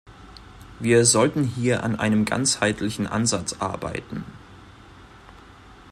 Wir 0.79 1.05
sollten 1.05 1.43
hier 1.43 1.83
an 1.83 1.95
einem 1.95 2.25
ganzheitlichen 2.25 3.05
Ansatz 3.05 3.57
arbeiten. 3.61 4.25